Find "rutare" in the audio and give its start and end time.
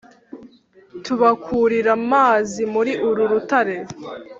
3.31-3.75